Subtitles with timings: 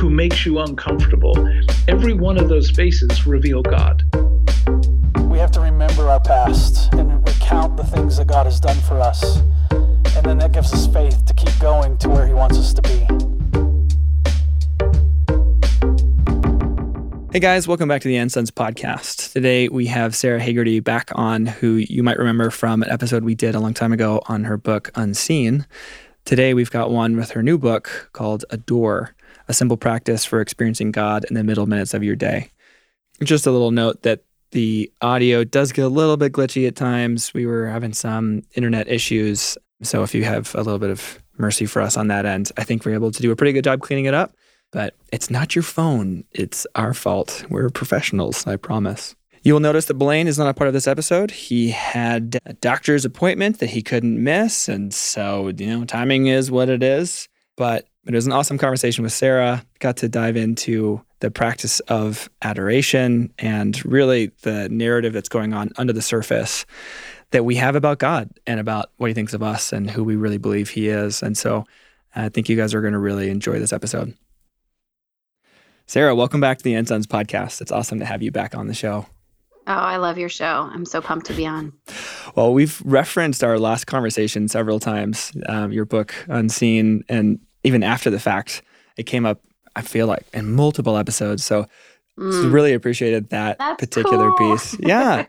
[0.00, 1.36] who makes you uncomfortable.
[1.86, 4.02] Every one of those faces reveal God.
[5.28, 8.98] We have to remember our past and recount the things that God has done for
[8.98, 9.42] us.
[10.16, 12.80] And then that gives us faith to keep going to where He wants us to
[12.80, 13.06] be.
[17.30, 19.34] Hey guys, welcome back to the Ensigns podcast.
[19.34, 23.34] Today we have Sara Hagerty back on, who you might remember from an episode we
[23.34, 25.66] did a long time ago on her book Unseen.
[26.24, 29.14] Today we've got one with her new book called Adore,
[29.50, 32.50] a simple practice for experiencing God in the middle minutes of your day.
[33.22, 37.34] Just a little note that the audio does get a little bit glitchy at times.
[37.34, 39.58] We were having some internet issues.
[39.82, 42.64] So if you have a little bit of mercy for us on that end, I
[42.64, 44.34] think we're able to do a pretty good job cleaning it up.
[44.70, 47.44] But it's not your phone, it's our fault.
[47.50, 49.16] We're professionals, I promise.
[49.42, 51.32] You will notice that Blaine is not a part of this episode.
[51.32, 54.68] He had a doctor's appointment that he couldn't miss.
[54.68, 57.26] And so, you know, timing is what it is.
[57.56, 59.64] But it was an awesome conversation with Sara.
[59.78, 65.70] Got to dive into the practice of adoration and really the narrative that's going on
[65.76, 66.64] under the surface
[67.30, 70.16] that we have about God and about what he thinks of us and who we
[70.16, 71.22] really believe he is.
[71.22, 71.66] And so
[72.16, 74.14] I think you guys are going to really enjoy this episode.
[75.86, 77.60] Sara, welcome back to the Ensigns podcast.
[77.60, 79.06] It's awesome to have you back on the show.
[79.66, 80.70] Oh, I love your show.
[80.72, 81.72] I'm so pumped to be on.
[82.34, 88.10] Well, we've referenced our last conversation several times, um, your book, Unseen, and even after
[88.10, 88.62] the fact,
[88.96, 89.40] it came up,
[89.76, 91.44] I feel like, in multiple episodes.
[91.44, 91.66] So
[92.18, 92.52] mm.
[92.52, 94.56] really appreciated that That's particular cool.
[94.56, 94.76] piece.
[94.80, 95.26] Yeah.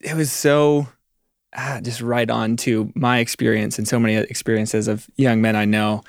[0.00, 0.86] it was so
[1.56, 5.64] ah, just right on to my experience and so many experiences of young men I
[5.64, 6.02] know.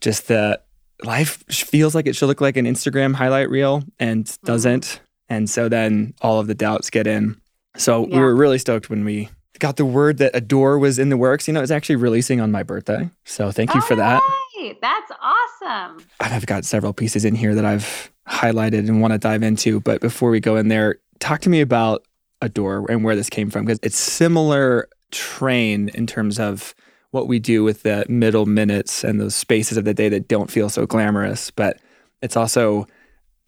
[0.00, 0.60] Just the
[1.02, 4.46] life feels like it should look like an Instagram highlight reel and Mm-hmm.
[4.46, 5.00] doesn't.
[5.28, 7.40] And so then all of the doubts get in.
[7.76, 9.28] So we were really stoked when we
[9.58, 11.48] got the word that Adore was in the works.
[11.48, 13.10] You know, it's actually releasing on my birthday.
[13.24, 14.22] So thank you for that.
[14.56, 14.78] Right.
[14.80, 16.06] That's awesome.
[16.20, 19.80] I've got several pieces in here that I've highlighted and want to dive into.
[19.80, 22.04] But before we go in there, talk to me about
[22.42, 26.74] Adore and where this came from because it's similar train in terms of
[27.10, 30.50] what we do with the middle minutes and those spaces of the day that don't
[30.50, 31.78] feel so glamorous, but
[32.20, 32.86] it's also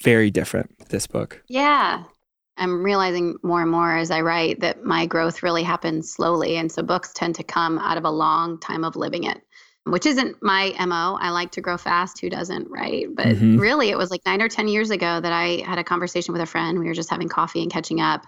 [0.02, 1.42] very different this book.
[1.48, 2.04] Yeah.
[2.56, 6.56] I'm realizing more and more as I write that my growth really happens slowly.
[6.56, 9.40] And so books tend to come out of a long time of living it,
[9.84, 11.18] which isn't my MO.
[11.20, 12.20] I like to grow fast.
[12.20, 13.06] Who doesn't, right?
[13.14, 13.58] But Mhm.
[13.58, 16.42] really, it was like nine or 10 years ago that I had a conversation with
[16.42, 16.78] a friend.
[16.78, 18.26] We were just having coffee and catching up.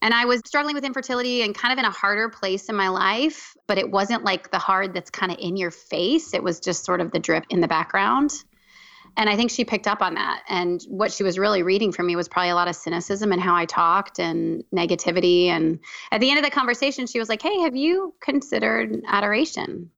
[0.00, 2.88] And I was struggling with infertility and kind of in a harder place in my
[2.88, 6.34] life, but it wasn't like the hard that's kind of in your face.
[6.34, 8.32] It was just sort of the drip in the background.
[9.16, 10.42] And I think she picked up on that.
[10.48, 13.40] And what she was really reading from me was probably a lot of cynicism and
[13.40, 15.46] how I talked and negativity.
[15.46, 15.78] And
[16.10, 19.90] at the end of the conversation, she was like, Hey, have you considered adoration?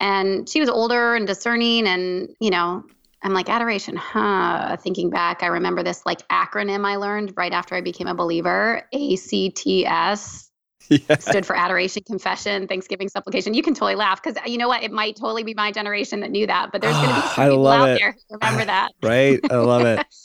[0.00, 1.86] And she was older and discerning.
[1.86, 2.84] And, you know,
[3.22, 4.76] I'm like, adoration, huh?
[4.76, 8.82] Thinking back, I remember this like acronym I learned right after I became a believer
[8.92, 10.50] ACTS
[10.90, 11.16] Yeah.
[11.18, 13.54] stood for adoration, confession, thanksgiving, supplication.
[13.54, 14.82] You can totally laugh because you know what?
[14.82, 17.34] It might totally be my generation that knew that, but there's going to be Ah,
[17.34, 18.00] some I people love out it.
[18.00, 18.92] there who remember that.
[19.02, 19.40] Right?
[19.50, 20.04] I love it.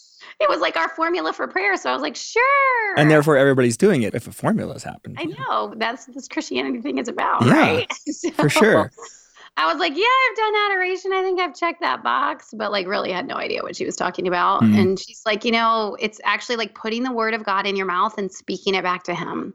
[0.42, 1.76] It was like our formula for prayer.
[1.76, 2.98] So I was like, sure.
[2.98, 5.18] And therefore, everybody's doing it if a formula's happened.
[5.20, 7.88] I know that's this Christianity thing is about, Yeah, right?
[8.36, 8.90] For sure.
[9.60, 11.12] I was like, yeah, I've done adoration.
[11.12, 13.98] I think I've checked that box, but like really had no idea what she was
[13.98, 14.62] talking about.
[14.62, 14.80] Mhm.
[14.80, 17.86] And she's like, you know, it's actually like putting the word of God in your
[17.86, 19.54] mouth and speaking it back to him.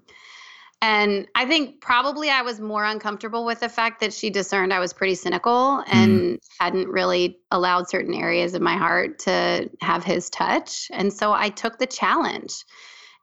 [0.83, 4.79] And I think probably I was more uncomfortable with the fact that she discerned I
[4.79, 10.29] was pretty cynical and hadn't really allowed certain areas of my heart to have his
[10.29, 10.91] touch.
[10.93, 12.67] And so I took the challenge.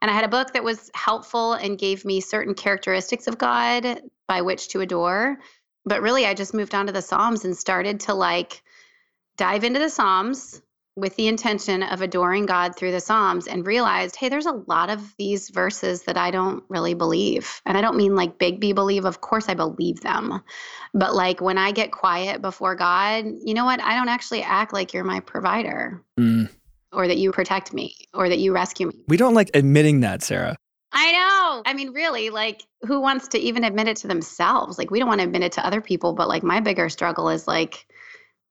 [0.00, 4.02] And I had a book that was helpful and gave me certain characteristics of God
[4.26, 5.38] by which to adore.
[5.84, 8.62] But really, I just moved on to the Psalms and started to like
[9.36, 10.62] dive into the Psalms
[10.94, 14.90] with the intention of adoring God through the Psalms and realized, hey, there's a lot
[14.90, 17.62] of these verses that I don't really believe.
[17.64, 19.06] And I don't mean like big B believe.
[19.06, 20.42] Of course, I believe them.
[20.92, 23.80] But like when I get quiet before God, you know what?
[23.80, 26.50] I don't actually act like you're my provider Mm.
[26.92, 28.94] or that you protect me or that you rescue me.
[29.08, 30.56] We don't like admitting that, Sara.
[30.92, 31.62] I know.
[31.64, 34.76] I mean, really, like, who wants to even admit it to themselves?
[34.78, 37.28] Like, we don't want to admit it to other people, but like, my bigger struggle
[37.28, 37.86] is like,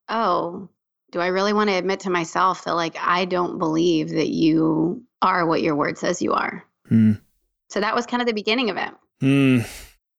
[0.10, 0.70] oh,
[1.12, 5.04] do I really want to admit to myself that, like, I don't believe that you
[5.22, 6.64] are what your word says you are?
[6.88, 7.14] Hmm.
[7.70, 8.90] So that was kind of the beginning of it.
[9.20, 9.60] Hmm.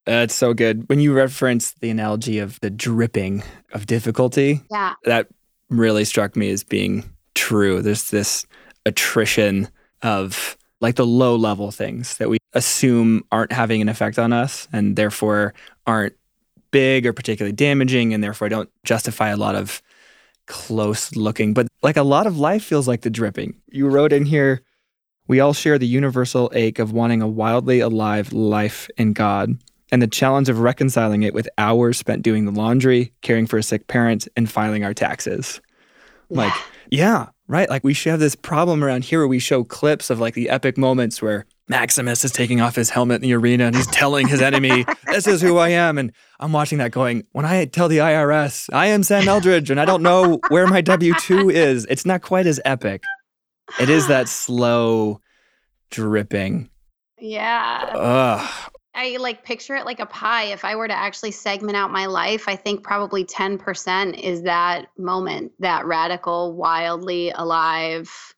[0.07, 0.89] That's so good.
[0.89, 3.43] When you reference the analogy of the dripping
[3.73, 4.95] of difficulty, Yeah.
[5.05, 5.29] that
[5.71, 7.05] really struck me as being
[7.35, 7.83] true.
[7.83, 8.47] There's this
[8.85, 9.69] attrition
[10.03, 14.69] of like the low level things that we assume aren't having an effect on us
[14.73, 15.55] and therefore
[15.87, 16.15] aren't
[16.73, 19.81] big or particularly damaging and therefore don't justify a lot of
[20.47, 21.55] close looking.
[21.55, 23.55] But like a lot of life feels like the dripping.
[23.69, 24.63] You wrote in here,
[25.29, 29.57] we all share the universal ache of wanting a wildly alive life in God
[29.93, 33.63] and the challenge of reconciling it with hours spent doing the laundry, caring for a
[33.63, 35.61] sick parent, and filing our taxes.
[36.31, 36.55] Like,
[36.91, 37.69] yeah, right.
[37.69, 40.49] Like we should have this problem around here where we show clips of like the
[40.49, 44.29] epic moments where Maximus is taking off his helmet in the arena and he's telling
[44.29, 45.99] his enemy, This is who I am.
[45.99, 49.81] And I'm watching that going, When I tell the IRS, I am Sam Eldredge and
[49.81, 53.03] I don't know where my W 2 is, it's not quite as epic.
[53.81, 55.21] It is that slow
[55.91, 56.69] dripping.
[57.19, 57.93] Yeah.
[57.95, 58.72] Ugh.
[58.95, 60.45] I like picture it like a pie.
[60.45, 64.87] If I were to actually segment out my life, I think probably 10% is that
[64.99, 68.35] moment, that radical, wildly alive.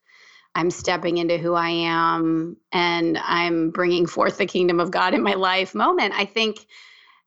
[0.54, 5.22] I'm stepping into who I am and I'm bringing forth the kingdom of God in
[5.22, 6.14] my life moment.
[6.16, 6.64] I think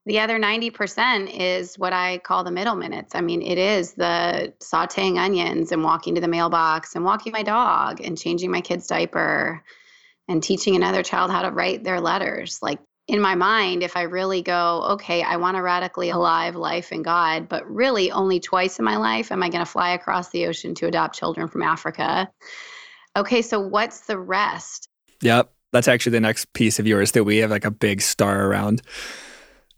[0.06, 3.14] the other 90% is what I call the middle minutes.
[3.14, 7.44] I mean, it is the sauteing onions and walking to the mailbox and walking my
[7.44, 9.62] dog and changing my kid's diaper
[10.30, 12.60] and teaching another child how to write their letters.
[12.62, 16.92] Like in my mind, if I really go, okay, I want a radically alive life
[16.92, 20.30] in God, but really only twice in my life am I going to fly across
[20.30, 22.30] the ocean to adopt children from Africa.
[23.16, 24.90] Okay, so what's the rest?
[25.22, 25.52] Yep.
[25.72, 28.82] That's actually the next piece of yours that we have like a big star around.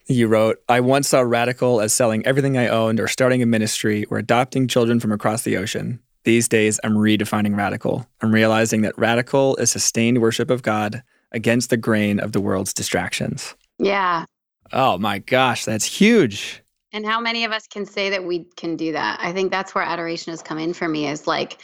[0.07, 4.05] You wrote, I once saw radical as selling everything I owned or starting a ministry
[4.05, 5.99] or adopting children from across the ocean.
[6.23, 8.07] These days, I'm redefining radical.
[8.21, 12.73] I'm realizing that radical is sustained worship of God against the grain of the world's
[12.73, 13.55] distractions.
[13.77, 14.25] Yeah.
[14.71, 16.61] Oh my gosh, that's huge.
[16.91, 19.19] And how many of us can say that we can do that?
[19.21, 21.59] I think that's where adoration has come in for me is like,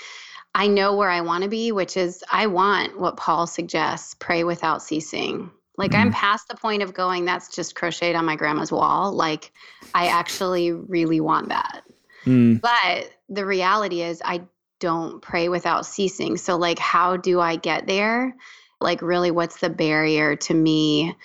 [0.54, 4.44] I know where I want to be, which is I want what Paul suggests pray
[4.44, 5.52] without ceasing.
[5.78, 9.12] Like, I'm past the point of going, that's just crocheted on my grandma's wall.
[9.12, 9.52] Like,
[9.94, 11.82] I actually really want that.
[12.26, 14.44] Mm, But the reality is, I
[14.80, 16.38] don't pray without ceasing.
[16.38, 18.38] So, like, how do I get there?
[18.86, 21.16] Like, really, what's the barrier to me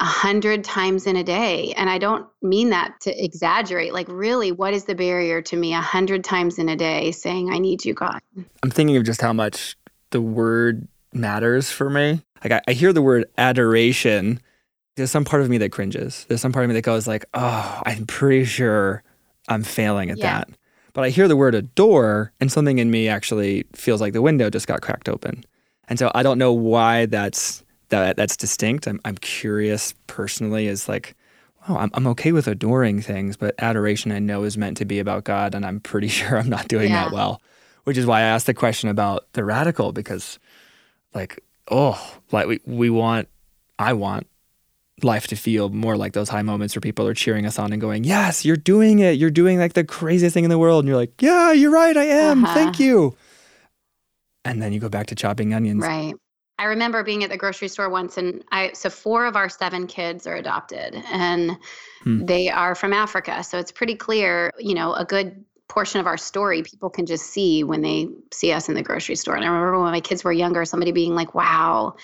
[0.00, 1.74] a hundred times in a day?
[1.76, 3.92] And I don't mean that to exaggerate.
[3.92, 7.52] Like, really, what is the barrier to me a hundred times in a day saying,
[7.52, 8.20] I need you, God?
[8.62, 9.76] I'm thinking of just how much
[10.10, 12.22] the word matters for me.
[12.42, 14.40] Like I, I hear the word adoration.
[14.96, 16.24] There's some part of me that cringes.
[16.28, 19.02] There's some part of me that goes like, oh, I'm pretty sure
[19.48, 20.38] I'm failing at Yeah.
[20.38, 20.48] that.
[20.92, 24.48] But I hear the word adore and something in me actually feels like the window
[24.48, 25.44] just got cracked open.
[25.88, 28.86] And so I don't know why that's that that's distinct.
[28.86, 31.14] I'm I'm curious personally is like,
[31.68, 34.98] oh, I'm I'm okay with adoring things, but adoration I know is meant to be
[34.98, 37.40] about God and I'm pretty sure I'm not doing that well.
[37.84, 40.40] Which is why I asked the question about the radical because
[41.14, 41.38] like,
[41.70, 43.28] oh, like we, we want
[43.78, 44.26] I want
[45.02, 47.80] life to feel more like those high moments where people are cheering us on and
[47.80, 49.12] going, Yes, you're doing it.
[49.12, 50.84] You're doing like the craziest thing in the world.
[50.84, 52.44] And you're like, Yeah, you're right, I am.
[52.44, 52.54] Uh-huh.
[52.54, 53.14] Thank you.
[54.46, 55.82] And then you go back to chopping onions.
[55.82, 56.14] Right.
[56.58, 59.86] I remember being at the grocery store once, and I so four of our seven
[59.86, 61.58] kids are adopted, and
[62.02, 62.24] Hmm.
[62.24, 63.42] they are from Africa.
[63.42, 67.26] So it's pretty clear, you know, a good portion of our story people can just
[67.26, 69.34] see when they see us in the grocery store.
[69.34, 71.96] And I remember when my kids were younger, somebody being like, "Wow."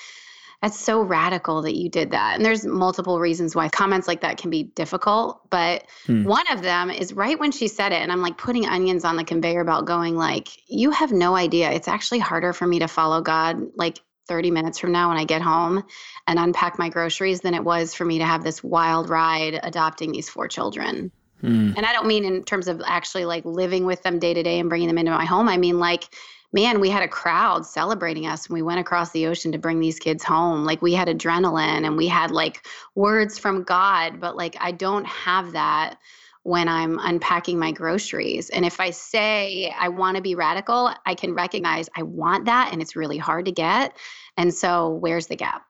[0.62, 2.36] That's so radical that you did that.
[2.36, 5.50] And there's multiple reasons why comments like that can be difficult.
[5.50, 6.22] But Hmm.
[6.22, 9.16] one of them is right when she said it, and I'm like putting onions on
[9.16, 11.72] the conveyor belt, going like, you have no idea.
[11.72, 15.24] It's actually harder for me to follow God like 30 minutes from now when I
[15.24, 15.82] get home
[16.28, 20.12] and unpack my groceries than it was for me to have this wild ride adopting
[20.12, 21.10] these four children.
[21.40, 21.72] Hmm.
[21.76, 24.60] And I don't mean in terms of actually like living with them day to day
[24.60, 25.48] and bringing them into my home.
[25.48, 26.04] I mean like,
[26.52, 29.80] man, we had a crowd celebrating us when we went across the ocean to bring
[29.80, 30.64] these kids home.
[30.64, 35.06] Like we had adrenaline and we had like words from God, but like I don't
[35.06, 35.98] have that
[36.44, 38.50] when I'm unpacking my groceries.
[38.50, 42.70] And if I say I want to be radical, I can recognize I want that
[42.72, 43.96] and it's really hard to get.
[44.36, 45.64] And so where's the gap?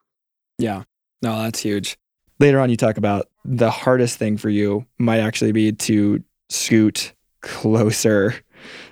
[0.59, 0.85] Yeah.
[1.21, 1.99] No, that's huge.
[2.41, 7.13] Later on, you talk about the hardest thing for you might actually be to scoot
[7.43, 8.35] closer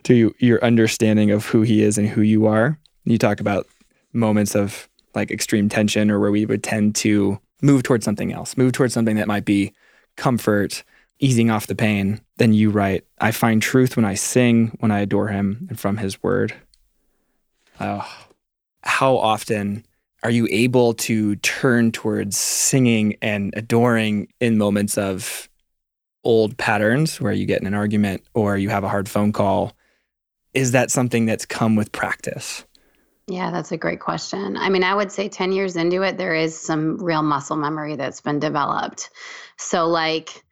[0.05, 2.79] to your understanding of who he is and who you are.
[3.05, 3.67] You talk about
[4.13, 8.57] moments of like extreme tension or where we would tend to move towards something else,
[8.57, 9.73] move towards something that might be
[10.17, 10.83] comfort
[11.21, 15.01] easing off the pain, then you write, I find truth when I sing, when I
[15.01, 16.55] adore him, and from his word.
[17.79, 18.11] Oh,
[18.83, 19.85] how often
[20.23, 25.49] are you able to turn towards singing and adoring in moments of
[26.25, 29.73] old patterns where you get in an argument or you have a hard phone call?
[30.55, 32.65] Is that something that's come with practice?
[33.27, 34.57] Yeah, that's a great question.
[34.57, 37.95] I mean, I would say 10 years into it, there is some real muscle memory
[37.95, 39.11] that's been developed.
[39.57, 40.43] So, like,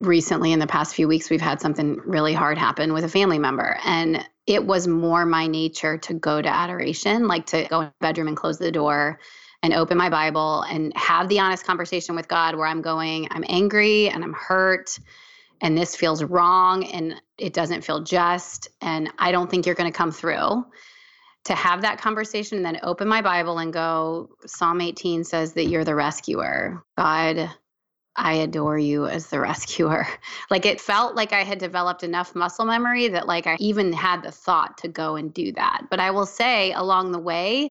[0.00, 3.38] recently in the past few weeks, we've had something really hard happen with a family
[3.38, 3.78] member.
[3.84, 7.92] And it was more my nature to go to adoration, like to go in the
[8.00, 9.18] bedroom and close the door
[9.62, 13.44] and open my Bible and have the honest conversation with God where I'm going, I'm
[13.48, 14.98] angry and I'm hurt
[15.60, 19.90] and this feels wrong and it doesn't feel just and I don't think you're going
[19.90, 20.66] to come through.
[21.44, 25.66] To have that conversation and then open my Bible and go, Psalm 18 says that
[25.66, 26.82] you're the rescuer.
[26.98, 27.48] God,
[28.16, 30.08] I adore you as the rescuer.
[30.50, 34.22] Like it felt like I had developed enough muscle memory that like I even had
[34.22, 35.82] the thought to go and do that.
[35.88, 37.68] But I will say along the way,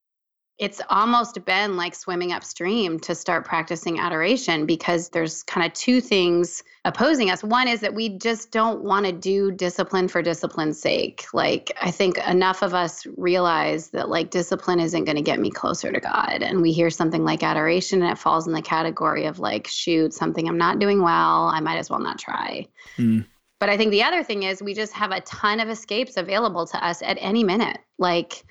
[0.58, 6.00] it's almost been like swimming upstream to start practicing adoration because there's kind of two
[6.00, 7.44] things opposing us.
[7.44, 11.26] One is that we just don't want to do discipline for discipline's sake.
[11.34, 15.50] Like, I think enough of us realize that like discipline isn't going to get me
[15.50, 16.42] closer to God.
[16.42, 20.14] And we hear something like adoration and it falls in the category of like, shoot,
[20.14, 21.48] something I'm not doing well.
[21.48, 22.66] I might as well not try.
[22.96, 23.26] Mm.
[23.58, 26.66] But I think the other thing is we just have a ton of escapes available
[26.66, 27.78] to us at any minute.
[27.98, 28.44] Like,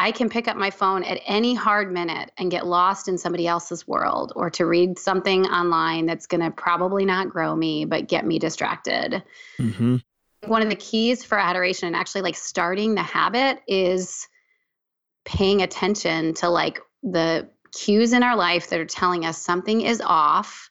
[0.00, 3.46] I can pick up my phone at any hard minute and get lost in somebody
[3.46, 8.08] else's world or to read something online that's going to probably not grow me, but
[8.08, 9.22] get me distracted.
[9.58, 9.96] Mm-hmm.
[10.46, 14.26] One of the keys for adoration and actually like starting the habit is
[15.26, 20.00] paying attention to like the cues in our life that are telling us something is
[20.00, 20.70] off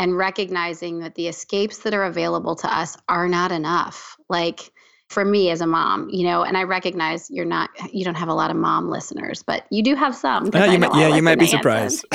[0.00, 4.16] and recognizing that the escapes that are available to us are not enough.
[4.28, 4.72] Like,
[5.14, 8.28] for me as a mom, you know, and I recognize you're not, you don't have
[8.28, 10.50] a lot of mom listeners, but you do have some.
[10.52, 12.04] Uh, you might, yeah, you might be surprised.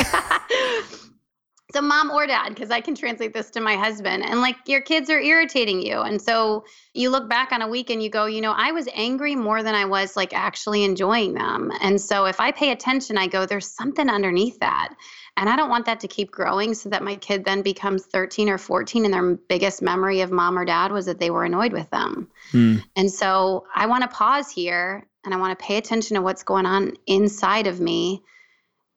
[1.72, 4.82] so mom or dad because i can translate this to my husband and like your
[4.82, 6.64] kids are irritating you and so
[6.94, 9.62] you look back on a week and you go you know i was angry more
[9.62, 13.46] than i was like actually enjoying them and so if i pay attention i go
[13.46, 14.94] there's something underneath that
[15.40, 18.50] and I don't want that to keep growing so that my kid then becomes 13
[18.50, 21.72] or 14 and their biggest memory of mom or dad was that they were annoyed
[21.72, 22.30] with them.
[22.52, 22.84] Mm.
[22.98, 26.44] And so I want to pause here and I want to pay attention to what's
[26.44, 28.22] going on inside of me.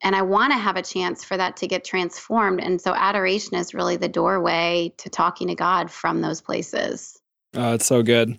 [0.03, 2.61] And I want to have a chance for that to get transformed.
[2.61, 7.21] And so adoration is really the doorway to talking to God from those places.
[7.55, 8.37] Oh, it's so good.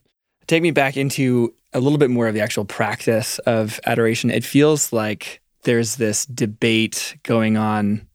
[0.48, 4.29] Take me back into a little bit more of the actual practice of adoration.
[4.29, 8.08] It feels like there's this debate going on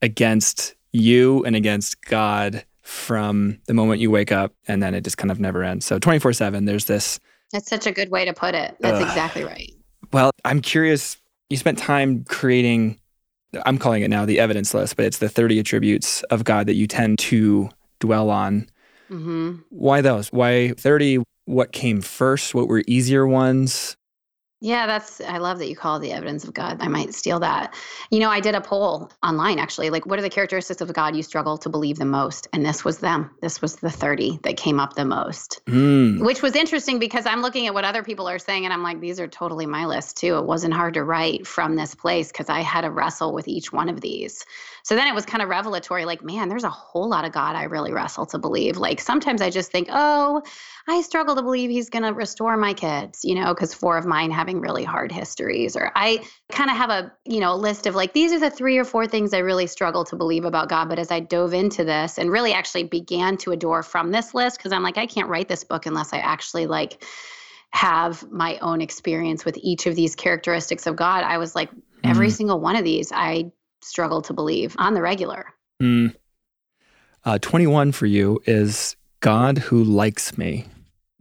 [0.00, 5.16] against you and against God from the moment you wake up and then it just
[5.16, 5.86] kind of never ends.
[5.86, 7.18] So 24 7, there's this.
[7.52, 8.76] That's such a good way to put it.
[8.80, 9.72] That's uh, exactly right.
[10.12, 11.16] Well, I'm curious.
[11.50, 12.98] You spent time creating,
[13.66, 16.74] I'm calling it now the evidence list, but it's the 30 attributes of God that
[16.74, 18.68] you tend to dwell on.
[19.10, 19.56] Mm-hmm.
[19.70, 20.28] Why those?
[20.28, 21.22] Why 30?
[21.44, 22.54] What came first?
[22.54, 23.96] What were easier ones?
[24.62, 26.76] Yeah, that's, I love that you call it the evidence of God.
[26.78, 27.74] I might steal that.
[28.12, 31.16] You know, I did a poll online actually, like, what are the characteristics of God
[31.16, 32.46] you struggle to believe the most?
[32.52, 33.28] And this was them.
[33.40, 36.24] This was the 30 that came up the most, mm.
[36.24, 39.00] which was interesting because I'm looking at what other people are saying and I'm like,
[39.00, 40.38] these are totally my list too.
[40.38, 43.72] It wasn't hard to write from this place because I had to wrestle with each
[43.72, 44.46] one of these.
[44.84, 47.56] So then it was kind of revelatory like, man, there's a whole lot of God
[47.56, 48.76] I really wrestle to believe.
[48.76, 50.42] Like sometimes I just think, oh,
[50.88, 54.04] I struggle to believe he's going to restore my kids, you know, because four of
[54.04, 55.76] mine having really hard histories.
[55.76, 58.78] Or I kind of have a, you know, list of like, these are the three
[58.78, 60.88] or four things I really struggle to believe about God.
[60.88, 64.58] But as I dove into this and really actually began to adore from this list,
[64.58, 67.04] because I'm like, I can't write this book unless I actually like,
[67.72, 71.70] have my own experience with each of these characteristics of God, I was like,
[72.04, 72.32] every mm.
[72.32, 73.50] single one of these, I
[73.82, 75.46] struggle to believe on the regular.
[75.82, 76.14] Mm.
[77.24, 80.66] Uh, 21 for you is God who likes me.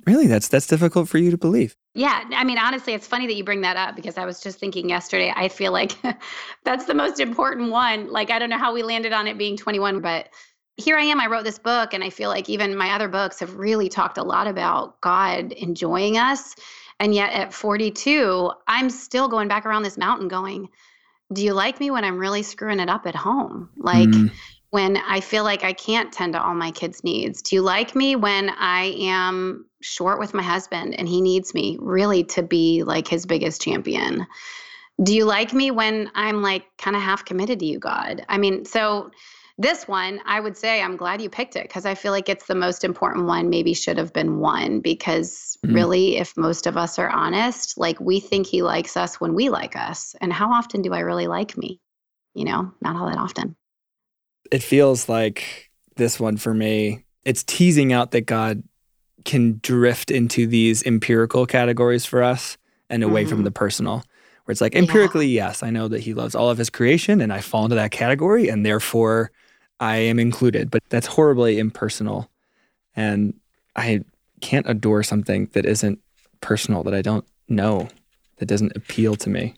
[0.05, 1.75] Really, that's that's difficult for you to believe.
[1.93, 4.59] Yeah, I mean, honestly, it's funny that you bring that up because I was just
[4.59, 5.31] thinking yesterday.
[5.35, 5.95] I feel like
[6.65, 8.11] that's the most important one.
[8.11, 10.29] Like, I don't know how we landed on it being 21, but
[10.77, 11.19] here I am.
[11.19, 14.17] I wrote this book, and I feel like even my other books have really talked
[14.17, 16.55] a lot about God enjoying us.
[16.99, 20.69] And yet at 42, I'm still going back around this mountain going,
[21.33, 23.69] do you like me when I'm really screwing it up at home?
[23.77, 24.31] Like mm.
[24.71, 27.41] When I feel like I can't tend to all my kids' needs?
[27.41, 31.77] Do you like me when I am short with my husband and he needs me
[31.79, 34.25] really to be like his biggest champion?
[35.03, 38.25] Do you like me when I'm like kind of half committed to you, God?
[38.29, 39.11] I mean, so
[39.57, 42.47] this one, I would say I'm glad you picked it because I feel like it's
[42.47, 44.79] the most important one, maybe should have been one.
[44.79, 45.75] Because mm.
[45.75, 49.49] really, if most of us are honest, like we think he likes us when we
[49.49, 50.15] like us.
[50.21, 51.81] And how often do I really like me?
[52.33, 53.55] You know, not all that often.
[54.51, 58.63] It feels like this one for me, it's teasing out that God
[59.25, 62.57] can drift into these empirical categories for us
[62.89, 63.29] and away mm-hmm.
[63.29, 64.03] from the personal
[64.43, 65.49] where it's like empirically yeah.
[65.49, 67.91] yes i know that he loves all of his creation and i fall into that
[67.91, 69.29] category and therefore
[69.79, 72.29] i am included but that's horribly impersonal.
[72.95, 73.35] And
[73.75, 74.03] i
[74.41, 75.99] can't adore something that isn't
[76.41, 77.87] personal that i don't know
[78.41, 79.53] that doesn't appeal to me.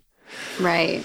[0.59, 1.01] Right.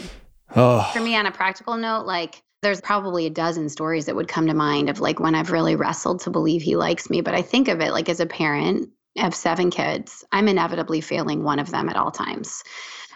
[0.56, 0.90] Oh.
[0.92, 4.46] For me on a practical note like there's probably a dozen stories that would come
[4.46, 7.20] to mind of like when I've really wrestled to believe he likes me.
[7.20, 8.88] But I think of it like as a parent
[9.18, 12.62] of seven kids, I'm inevitably failing one of them at all times.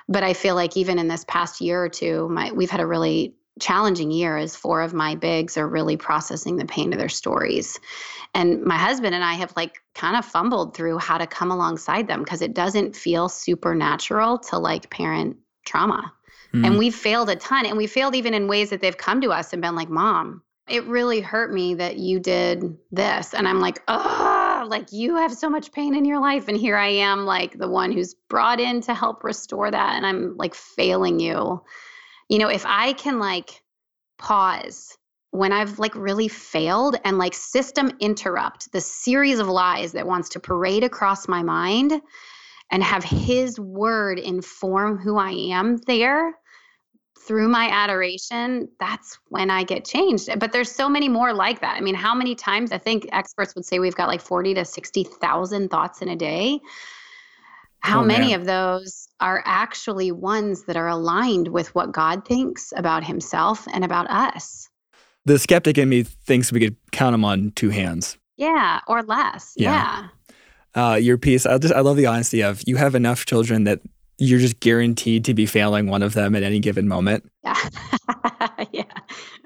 [0.08, 2.86] But I feel like even in this past year or two, my we've had a
[2.86, 7.08] really challenging year as four of my bigs are really processing the pain of their
[7.08, 7.78] stories.
[8.34, 12.08] And my husband and I have like kind of fumbled through how to come alongside
[12.08, 16.12] them because it doesn't feel supernatural to like parent trauma.
[16.54, 16.66] Mm.
[16.66, 17.66] And we've failed a ton.
[17.66, 20.42] And we failed even in ways that they've come to us and been like, Mom,
[20.68, 23.34] it really hurt me that you did this.
[23.34, 26.48] And I'm like, oh, like you have so much pain in your life.
[26.48, 29.96] And here I am, like the one who's brought in to help restore that.
[29.96, 31.62] And I'm like failing you.
[32.28, 33.62] You know, if I can like
[34.18, 34.96] pause
[35.32, 40.28] when I've like really failed and like system interrupt the series of lies that wants
[40.30, 42.00] to parade across my mind
[42.70, 46.34] and have his word inform who I am there,
[47.26, 50.28] through my adoration, that's when I get changed.
[50.38, 51.76] But there's so many more like that.
[51.76, 54.64] I mean, how many times I think experts would say we've got like 40 to
[54.64, 56.60] 60,000 thoughts in a day.
[57.80, 58.40] How oh, many man.
[58.40, 63.84] of those are actually ones that are aligned with what God thinks about himself and
[63.84, 64.68] about us?
[65.24, 68.18] The skeptic in me thinks we could count them on two hands.
[68.36, 69.52] Yeah, or less.
[69.56, 70.08] Yeah.
[70.74, 70.92] yeah.
[70.92, 73.80] Uh, your piece, I just I love the honesty of you have enough children that
[74.18, 77.30] you're just guaranteed to be failing one of them at any given moment.
[77.44, 77.68] Yeah.
[78.72, 78.84] yeah.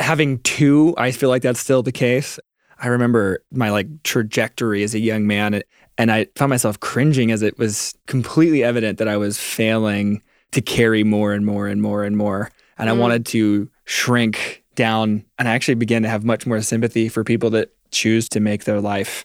[0.01, 2.39] Having two, I feel like that's still the case.
[2.79, 5.63] I remember my like trajectory as a young man
[5.99, 10.61] and I found myself cringing as it was completely evident that I was failing to
[10.61, 12.51] carry more and more and more and more.
[12.79, 12.93] And mm.
[12.93, 17.25] I wanted to shrink down and I actually began to have much more sympathy for
[17.25, 19.25] people that choose to make their life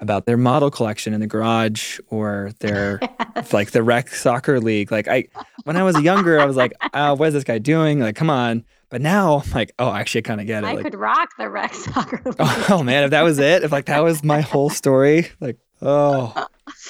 [0.00, 3.00] about their model collection in the garage or their
[3.52, 4.90] like the rec soccer league.
[4.90, 5.28] Like I
[5.64, 8.00] when I was younger, I was like, oh, what is this guy doing?
[8.00, 8.64] Like, come on.
[8.88, 10.66] But now I'm like, oh, actually I kind of get it.
[10.66, 12.36] I like, could rock the rec soccer league.
[12.38, 16.32] Oh, man, if that was it, if like that was my whole story, like, oh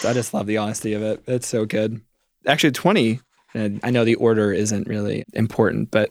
[0.05, 1.23] I just love the honesty of it.
[1.27, 2.01] It's so good.
[2.46, 3.20] Actually 20,
[3.55, 6.11] and I know the order isn't really important, but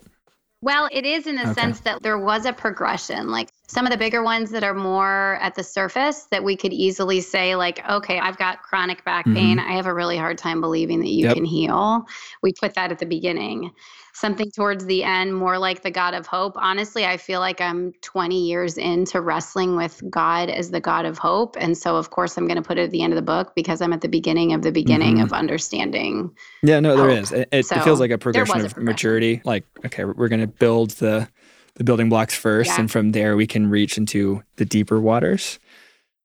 [0.62, 1.54] well, it is in the okay.
[1.54, 3.30] sense that there was a progression.
[3.30, 6.74] Like some of the bigger ones that are more at the surface that we could
[6.74, 9.58] easily say, like, okay, I've got chronic back pain.
[9.58, 9.72] Mm-hmm.
[9.72, 11.36] I have a really hard time believing that you yep.
[11.36, 12.06] can heal.
[12.44, 13.72] We put that at the beginning
[14.20, 16.54] something towards the end more like the God of hope.
[16.58, 21.18] Honestly, I feel like I'm 20 years into wrestling with God as the God of
[21.18, 21.56] hope.
[21.58, 23.54] And so, of course, I'm going to put it at the end of the book
[23.56, 25.24] because I'm at the beginning of the beginning mm-hmm.
[25.24, 26.36] of understanding.
[26.62, 27.32] Yeah, no, there is.
[27.32, 28.86] It, it, so, it feels like a progression of progression.
[28.86, 29.42] maturity.
[29.46, 31.30] Like, okay, we're going to build the
[31.76, 32.82] the building blocks first, yeah.
[32.82, 35.60] and from there we can reach into the deeper waters.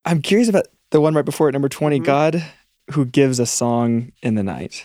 [0.05, 2.05] I'm curious about the one right before it, number 20, mm-hmm.
[2.05, 2.45] God
[2.91, 4.85] who gives a song in the night.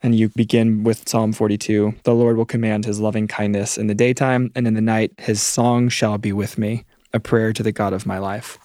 [0.00, 3.94] And you begin with Psalm 42 The Lord will command his loving kindness in the
[3.94, 7.72] daytime, and in the night his song shall be with me, a prayer to the
[7.72, 8.58] God of my life.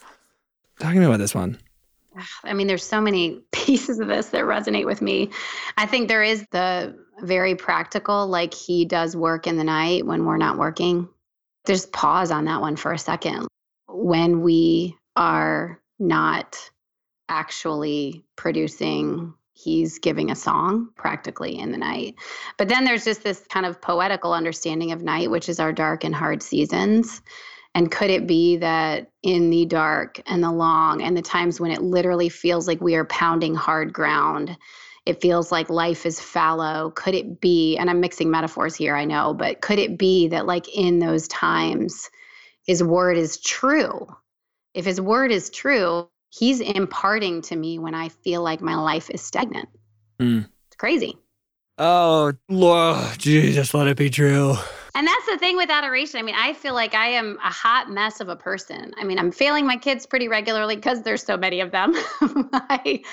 [0.79, 1.57] Talk to me about this one.
[2.43, 5.31] I mean, there's so many pieces of this that resonate with me.
[5.77, 10.25] I think there is the very practical, like he does work in the night when
[10.25, 11.07] we're not working.
[11.65, 13.47] Just pause on that one for a second.
[13.87, 16.57] When we are not
[17.29, 22.15] actually producing he's giving a song practically in the night.
[22.57, 26.03] But then there's just this kind of poetical understanding of night, which is our dark
[26.03, 27.21] and hard seasons.
[27.75, 31.71] And could it be that in the dark and the long and the times when
[31.71, 34.57] it literally feels like we are pounding hard ground,
[35.05, 36.91] it feels like life is fallow?
[36.91, 40.45] Could it be, and I'm mixing metaphors here, I know, but could it be that,
[40.45, 42.09] like, in those times,
[42.65, 44.07] his word is true?
[44.73, 49.09] If his word is true, he's imparting to me when I feel like my life
[49.11, 49.69] is stagnant.
[50.19, 50.47] Mm.
[50.67, 51.17] It's crazy.
[51.77, 54.55] Oh, Lord, Jesus, let it be true.
[54.95, 56.19] And that's the thing with adoration.
[56.19, 58.93] I mean, I feel like I am a hot mess of a person.
[58.97, 61.93] I mean, I'm failing my kids pretty regularly because there's so many of them.
[62.53, 63.03] I,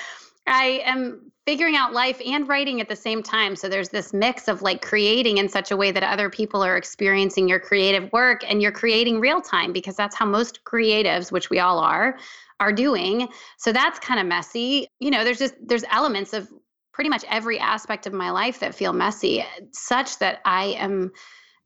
[0.47, 3.55] I am figuring out life and writing at the same time.
[3.55, 6.77] So there's this mix of like creating in such a way that other people are
[6.77, 11.49] experiencing your creative work and you're creating real time because that's how most creatives, which
[11.49, 12.17] we all are,
[12.61, 13.27] are doing.
[13.57, 14.87] So that's kind of messy.
[14.99, 16.47] You know, there's just there's elements of
[16.93, 21.11] pretty much every aspect of my life that feel messy such that I am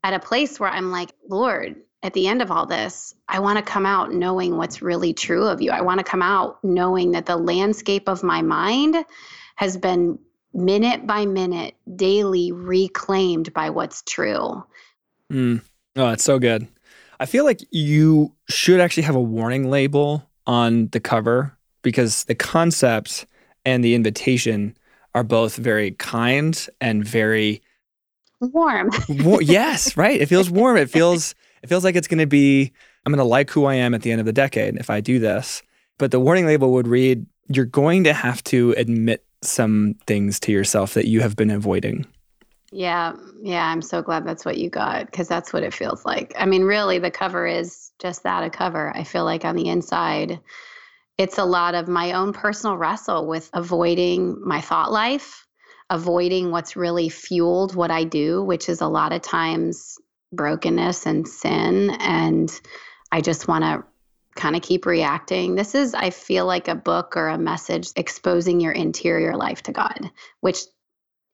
[0.02, 3.58] at a place where I'm like, Lord, at the end of all this, I want
[3.58, 5.70] to come out knowing what's really true of you.
[5.70, 8.96] I want to come out knowing that the landscape of my mind
[9.56, 10.18] has been
[10.54, 14.64] minute by minute, daily reclaimed by what's true.
[15.30, 15.60] Mm.
[15.96, 16.68] Oh, it's so good.
[17.20, 22.34] I feel like you should actually have a warning label on the cover because the
[22.34, 23.26] concept
[23.64, 24.76] and the invitation
[25.14, 27.62] are both very kind and very
[28.40, 28.90] warm.
[29.08, 30.20] war- yes, right.
[30.20, 30.76] It feels warm.
[30.76, 32.72] It feels it feels like it's going to be
[33.04, 35.00] I'm going to like who I am at the end of the decade if I
[35.00, 35.62] do this.
[35.98, 40.52] But the warning label would read you're going to have to admit some things to
[40.52, 42.06] yourself that you have been avoiding.
[42.72, 46.34] Yeah, yeah, I'm so glad that's what you got because that's what it feels like.
[46.36, 48.94] I mean, really, the cover is just that a cover.
[48.94, 50.40] I feel like on the inside,
[51.18, 55.46] it's a lot of my own personal wrestle with avoiding my thought life,
[55.88, 59.98] avoiding what's really fueled what I do, which is a lot of times
[60.32, 61.90] brokenness and sin.
[62.00, 62.50] And
[63.12, 63.84] I just want to
[64.34, 65.54] kind of keep reacting.
[65.54, 69.72] This is, I feel like, a book or a message exposing your interior life to
[69.72, 70.58] God, which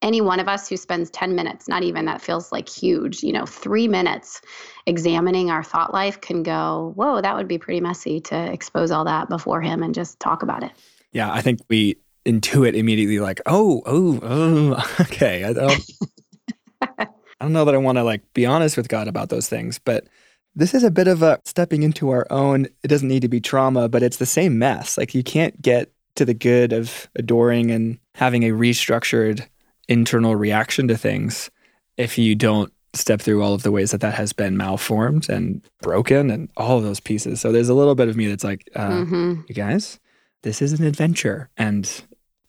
[0.02, 3.32] any one of us who spends 10 minutes, not even that feels like huge, you
[3.32, 4.42] know, three minutes
[4.86, 9.04] examining our thought life can go, whoa, that would be pretty messy to expose all
[9.04, 10.72] that before Him and just talk about it.
[11.12, 15.44] Yeah, I think we intuit immediately like, oh, oh, oh, okay.
[15.44, 15.90] I don't,
[16.98, 17.06] I
[17.40, 20.06] don't know that I want to like be honest with God about those things, but
[20.54, 22.66] this is a bit of a stepping into our own.
[22.82, 24.98] It doesn't need to be trauma, but it's the same mess.
[24.98, 29.46] Like you can't get to the good of adoring and having a restructured
[29.92, 31.50] internal reaction to things
[31.96, 35.62] if you don't step through all of the ways that that has been malformed and
[35.80, 37.40] broken and all of those pieces.
[37.40, 39.40] So there's a little bit of me that's like, uh, mm-hmm.
[39.46, 39.98] you guys,
[40.42, 42.02] this is an adventure and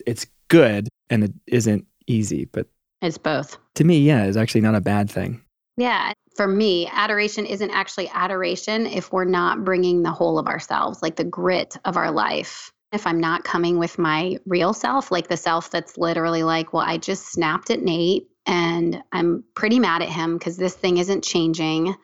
[0.06, 2.67] it's good and it isn't easy, but
[3.01, 3.58] it's both.
[3.75, 5.41] To me, yeah, it's actually not a bad thing.
[5.77, 11.01] Yeah for me, adoration isn't actually adoration if we're not bringing the whole of ourselves,
[11.01, 12.71] like the grit of our life.
[12.93, 16.86] If I'm not coming with my real self, like the self that's literally like, well,
[16.86, 21.23] I just snapped at Nate and I'm pretty mad at him because this thing isn't
[21.23, 21.95] changing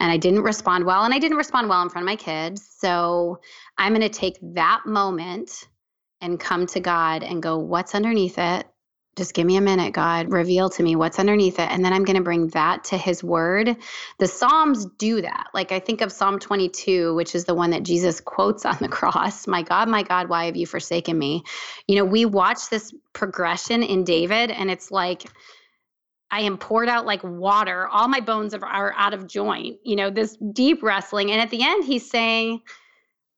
[0.00, 2.68] and I didn't respond well and I didn't respond well in front of my kids.
[2.78, 3.40] So
[3.76, 5.66] I'm going to take that moment
[6.20, 8.66] and come to God and go, what's underneath it?
[9.18, 11.68] Just give me a minute, God, reveal to me what's underneath it.
[11.70, 13.76] And then I'm going to bring that to his word.
[14.18, 15.48] The Psalms do that.
[15.52, 18.88] Like I think of Psalm 22, which is the one that Jesus quotes on the
[18.98, 21.42] cross My God, my God, why have you forsaken me?
[21.86, 25.24] You know, we watch this progression in David, and it's like,
[26.30, 27.88] I am poured out like water.
[27.88, 31.30] All my bones are out of joint, you know, this deep wrestling.
[31.30, 32.62] And at the end, he's saying,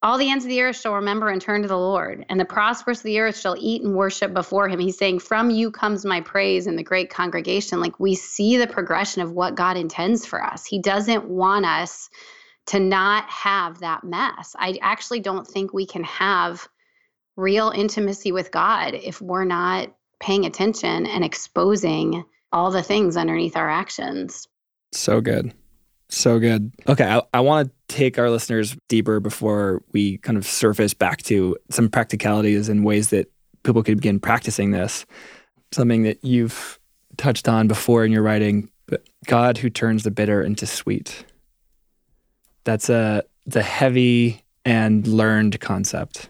[0.03, 2.45] all the ends of the earth shall remember and turn to the Lord, and the
[2.45, 4.81] prosperous of the earth shall eat and worship before him.
[4.81, 7.81] He's saying, From you comes my praise in the great congregation.
[7.81, 10.65] Like we see the progression of what God intends for us.
[10.65, 12.09] He doesn't want us
[12.67, 14.57] to not have that mess.
[14.59, 16.67] I actually don't think we can have
[17.37, 23.57] real intimacy with God if we're not paying attention and exposing all the things underneath
[23.57, 24.47] our actions.
[24.93, 25.53] So good.
[26.11, 26.73] So good.
[26.89, 31.23] Okay, I, I want to take our listeners deeper before we kind of surface back
[31.23, 33.31] to some practicalities and ways that
[33.63, 35.07] people could begin practicing this.
[35.73, 36.81] Something that you've
[37.17, 41.25] touched on before in your writing, but God who turns the bitter into sweet.
[42.65, 46.29] That's a the heavy and learned concept.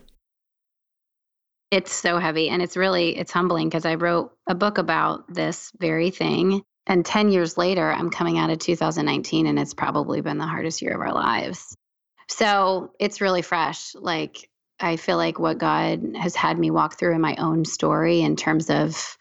[1.71, 5.73] It's so heavy and it's really it's humbling because I wrote a book about this
[5.79, 10.39] very thing and 10 years later, I'm coming out of 2019 and it's probably been
[10.39, 11.77] the hardest year of our lives.
[12.29, 13.95] So it's really fresh.
[13.95, 18.23] Like, I feel like what God has had me walk through in my own story
[18.23, 19.17] in terms of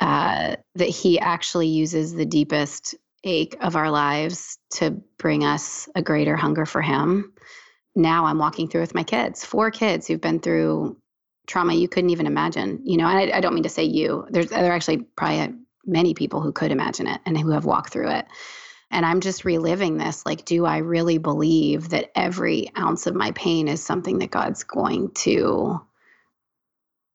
[0.00, 6.02] uh, that He actually uses the deepest ache of our lives to bring us a
[6.02, 7.32] greater hunger for Him.
[7.94, 10.98] Now I'm walking through with my kids, four kids who've been through
[11.46, 12.80] trauma you couldn't even imagine.
[12.84, 14.26] You know, I, I don't mean to say you.
[14.30, 15.56] There's there actually probably
[15.86, 18.26] many people who could imagine it and who have walked through it.
[18.90, 20.24] And I'm just reliving this.
[20.24, 24.62] Like, do I really believe that every ounce of my pain is something that God's
[24.62, 25.80] going to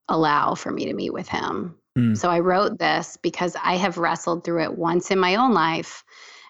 [0.09, 1.75] allow for me to meet with Him?
[1.97, 2.17] Mm.
[2.17, 6.03] So I wrote this because I have wrestled through it once in my own life.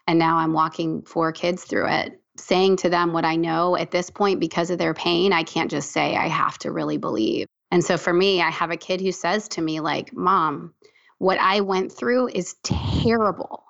[0.07, 3.91] And now I'm walking four kids through it, saying to them what I know at
[3.91, 5.33] this point because of their pain.
[5.33, 7.47] I can't just say I have to really believe.
[7.69, 10.73] And so for me, I have a kid who says to me, like, Mom,
[11.21, 13.63] what I went through is terrible.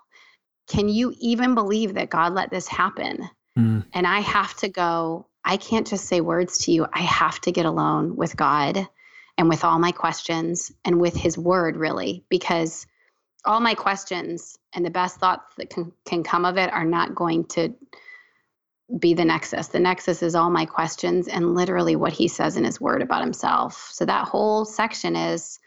[0.70, 3.30] Can you even believe that God let this happen?
[3.60, 3.84] Mm.
[3.92, 6.88] And I have to go, I can't just say words to you.
[6.94, 8.88] I have to get alone with God
[9.38, 12.88] and with all my questions and with His Word, really, because
[13.44, 17.16] all my questions and the best thoughts that can, can come of it are not
[17.16, 17.76] going to
[18.98, 19.68] be the nexus.
[19.68, 23.24] The nexus is all my questions and literally what he says in his word about
[23.24, 23.90] himself.
[23.92, 25.60] So that whole section is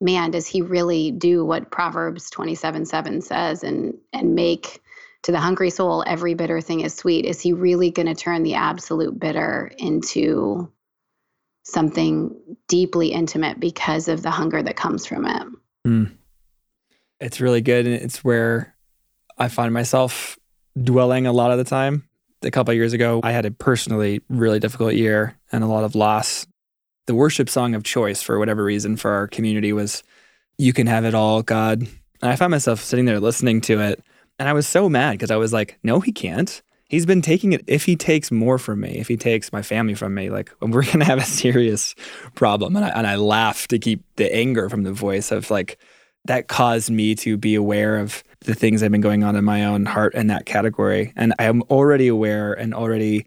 [0.00, 4.80] man, does he really do what Proverbs 27 7 says and and make
[5.22, 7.24] to the hungry soul every bitter thing is sweet?
[7.24, 10.70] Is he really going to turn the absolute bitter into
[11.64, 12.34] something
[12.68, 15.42] deeply intimate because of the hunger that comes from it?
[15.86, 16.12] Mm.
[17.20, 17.86] It's really good.
[17.86, 18.74] And it's where
[19.36, 20.38] I find myself
[20.82, 22.04] dwelling a lot of the time.
[22.42, 25.94] A couple years ago, I had a personally really difficult year and a lot of
[25.94, 26.46] loss
[27.10, 30.04] the worship song of choice for whatever reason for our community was
[30.58, 31.80] You Can Have It All, God.
[31.80, 34.00] And I found myself sitting there listening to it.
[34.38, 36.62] And I was so mad because I was like, no, he can't.
[36.88, 37.64] He's been taking it.
[37.66, 40.84] If he takes more from me, if he takes my family from me, like we're
[40.84, 41.96] going to have a serious
[42.36, 42.76] problem.
[42.76, 45.80] And I, and I laugh to keep the anger from the voice of like,
[46.26, 49.64] that caused me to be aware of the things have been going on in my
[49.64, 51.12] own heart in that category.
[51.16, 53.26] And I am already aware and already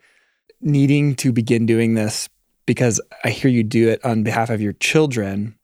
[0.61, 2.29] needing to begin doing this
[2.65, 5.55] because I hear you do it on behalf of your children.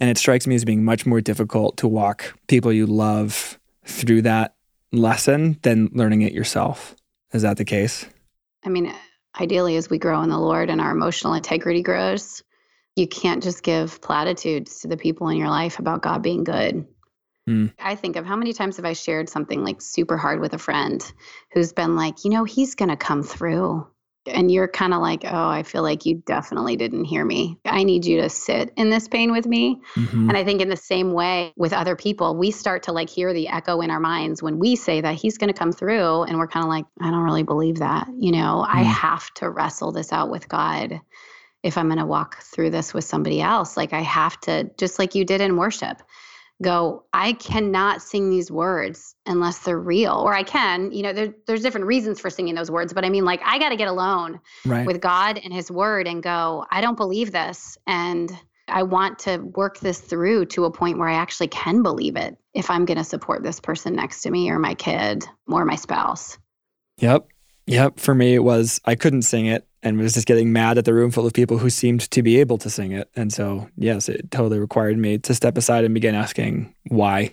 [0.00, 4.22] And it strikes me as being much more difficult to walk people you love through
[4.22, 4.54] that
[4.92, 6.96] lesson than learning it yourself.
[7.32, 8.06] Is that the case?
[8.64, 8.92] I mean,
[9.38, 12.42] ideally, as we grow in the Lord and our emotional integrity grows,
[12.96, 16.86] you can't just give platitudes to the people in your life about God being good.
[17.48, 17.72] Mm.
[17.78, 20.58] I think of how many times have I shared something like super hard with a
[20.58, 21.02] friend
[21.52, 23.86] who's been like, you know, he's going to come through
[24.26, 27.58] and you're kind of like, oh, I feel like you definitely didn't hear me.
[27.64, 29.80] I need you to sit in this pain with me.
[29.94, 30.28] Mm-hmm.
[30.28, 33.32] And I think in the same way with other people, we start to like hear
[33.32, 36.24] the echo in our minds when we say that he's going to come through.
[36.24, 38.08] And we're kind of like, I don't really believe that.
[38.18, 38.78] You know, mm-hmm.
[38.78, 41.00] I have to wrestle this out with God
[41.62, 43.76] if I'm going to walk through this with somebody else.
[43.76, 46.02] Like I have to, just like you did in worship
[46.62, 50.12] go, I cannot sing these words unless they're real.
[50.14, 53.08] Or I can, you know, there, there's different reasons for singing those words, but I
[53.08, 54.86] mean, like, I got to get alone right.
[54.86, 57.78] with God and His Word and go, I don't believe this.
[57.86, 58.30] And
[58.68, 62.36] I want to work this through to a point where I actually can believe it
[62.54, 65.76] if I'm going to support this person next to me or my kid or my
[65.76, 66.38] spouse.
[66.98, 67.26] Yep.
[67.70, 68.00] Yep.
[68.00, 70.92] For me, it was I couldn't sing it and was just getting mad at the
[70.92, 73.08] room full of people who seemed to be able to sing it.
[73.14, 77.30] And so, yes, it totally required me to step aside and begin asking why.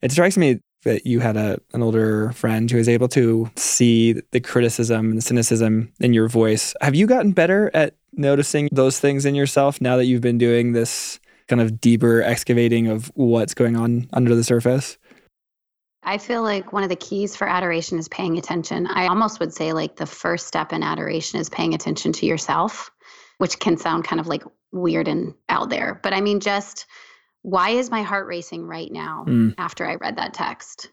[0.00, 4.14] It strikes me that you had a, an older friend who was able to see
[4.30, 6.74] the criticism and the cynicism in your voice.
[6.80, 10.72] Have you gotten better at noticing those things in yourself now that you've been doing
[10.72, 14.96] this kind of deeper excavating of what's going on under the surface?
[16.02, 18.86] I feel like one of the keys for adoration is paying attention.
[18.86, 22.90] I almost would say, like, the first step in adoration is paying attention to yourself,
[23.38, 26.00] which can sound kind of like weird and out there.
[26.02, 26.86] But I mean, just
[27.42, 29.54] why is my heart racing right now mm.
[29.58, 30.90] after I read that text?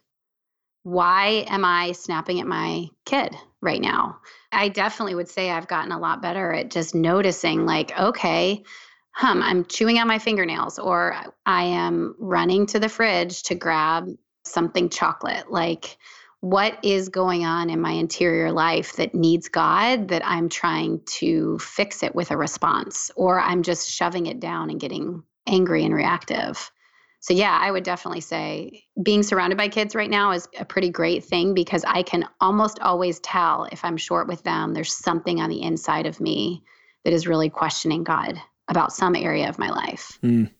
[0.84, 4.20] Why am I snapping at my kid right now?
[4.52, 8.64] I definitely would say I've gotten a lot better at just noticing, like, okay,
[9.12, 14.08] hum, I'm chewing on my fingernails, or I am running to the fridge to grab
[14.50, 15.98] something chocolate like
[16.42, 21.60] what is going on in my interior life that needs God that I'm trying to
[21.60, 25.94] fix it with a response, or I'm just shoving it down and getting angry and
[25.94, 26.72] reactive.
[27.22, 30.90] So, yeah, I would definitely say being surrounded by kids right now is a pretty
[30.90, 35.42] great thing because I can almost always tell if I'm short with them, there's something
[35.42, 36.64] on the inside of me
[37.04, 40.18] that is really questioning God about some area of my life.
[40.24, 40.52] Mm.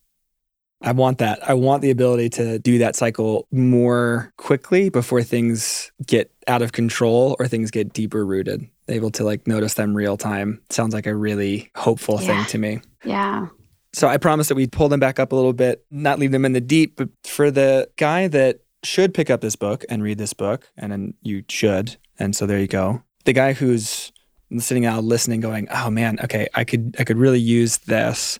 [0.82, 1.48] I want that.
[1.48, 6.72] I want the ability to do that cycle more quickly before things get out of
[6.72, 8.68] control or things get deeper rooted.
[8.88, 12.28] Able to like notice them real time sounds like a really hopeful yeah.
[12.28, 12.82] thing to me.
[13.04, 13.48] Yeah.
[13.94, 16.46] So I promise that we'd pull them back up a little bit, not leave them
[16.46, 20.18] in the deep, but for the guy that should pick up this book and read
[20.18, 21.98] this book, and then you should.
[22.18, 23.04] And so there you go.
[23.26, 24.12] The guy who's
[24.60, 28.40] sitting out listening, going, Oh man, okay, I could I could really use this.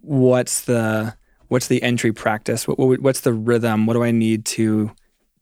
[0.00, 1.14] What's the
[1.54, 2.66] what's the entry practice?
[2.66, 3.86] What, what, what's the rhythm?
[3.86, 4.90] What do I need to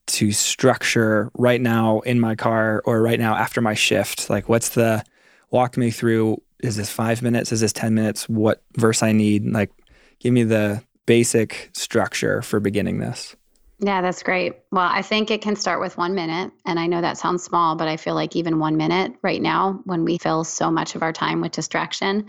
[0.09, 4.29] to structure right now in my car or right now after my shift?
[4.29, 5.03] Like, what's the
[5.51, 6.43] walk me through?
[6.63, 7.51] Is this five minutes?
[7.51, 8.29] Is this ten minutes?
[8.29, 9.47] What verse I need?
[9.47, 9.71] Like,
[10.19, 13.35] give me the basic structure for beginning this.
[13.79, 14.53] Yeah, that's great.
[14.71, 16.53] Well, I think it can start with one minute.
[16.67, 19.81] And I know that sounds small, but I feel like even one minute right now,
[19.85, 22.27] when we fill so much of our time with distraction,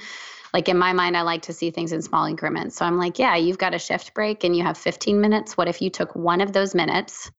[0.54, 2.76] Like in my mind, I like to see things in small increments.
[2.76, 5.58] So I'm like, yeah, you've got a shift break and you have 15 minutes.
[5.58, 7.32] What if you took one of those minutes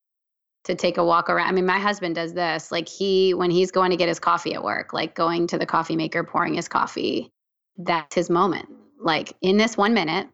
[0.65, 1.49] to take a walk around?
[1.49, 2.73] I mean, my husband does this.
[2.73, 5.67] Like he, when he's going to get his coffee at work, like going to the
[5.67, 7.31] coffee maker, pouring his coffee,
[7.79, 8.69] that's his moment.
[9.01, 10.29] Like in this one minute,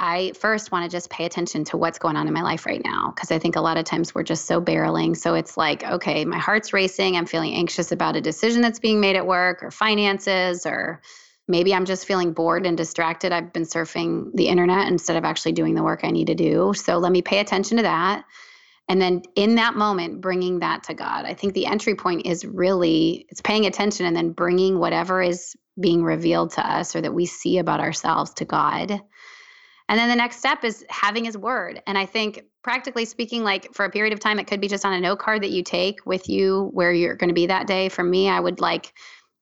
[0.00, 2.80] I first want to just pay attention to what's going on in my life right
[2.84, 5.16] now because I think a lot of times we're just so barreling.
[5.16, 7.16] So it's like, okay, my heart's racing.
[7.16, 11.02] I'm feeling anxious about a decision that's being made at work or finances, or
[11.48, 13.32] maybe I'm just feeling bored and distracted.
[13.32, 16.74] I've been surfing the internet instead of actually doing the work I need to do.
[16.74, 18.24] So let me pay attention to that.
[18.90, 21.26] And then in that moment, bringing that to God.
[21.26, 25.56] I think the entry point is really it's paying attention and then bringing whatever is
[25.80, 29.00] being revealed to us or that we see about ourselves to God
[29.88, 31.82] and then the next step is having his word.
[31.86, 34.84] And I think, practically speaking, like for a period of time, it could be just
[34.84, 37.66] on a note card that you take with you where you're going to be that
[37.66, 37.88] day.
[37.88, 38.92] For me, I would like,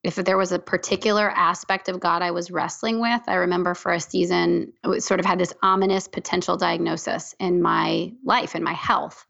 [0.03, 3.93] if there was a particular aspect of God I was wrestling with, I remember for
[3.93, 8.75] a season, it sort of had this ominous potential diagnosis in my life, in my
[8.75, 9.27] health.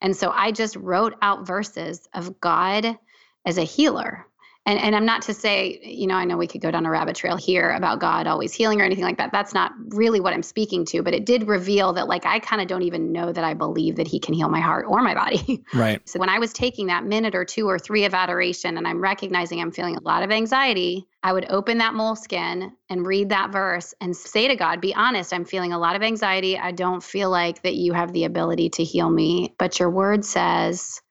[0.00, 2.98] And so I just wrote out verses of God
[3.44, 4.26] as a healer
[4.66, 6.90] and and I'm not to say, you know, I know we could go down a
[6.90, 9.30] rabbit trail here about God always healing or anything like that.
[9.32, 12.60] That's not really what I'm speaking to, but it did reveal that like I kind
[12.60, 15.14] of don't even know that I believe that he can heal my heart or my
[15.14, 15.64] body.
[15.74, 16.00] Right.
[16.08, 19.00] so when I was taking that minute or two or three of adoration and I'm
[19.00, 23.52] recognizing I'm feeling a lot of anxiety, I would open that moleskin and read that
[23.52, 26.58] verse and say to God, be honest, I'm feeling a lot of anxiety.
[26.58, 30.24] I don't feel like that you have the ability to heal me, but your word
[30.24, 31.02] says